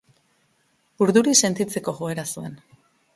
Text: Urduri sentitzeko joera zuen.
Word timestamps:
Urduri 1.05 1.33
sentitzeko 1.41 1.93
joera 1.99 2.25
zuen. 2.37 2.57